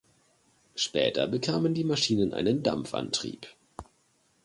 [0.73, 3.45] Später bekamen die Maschinen einen Dampfantrieb.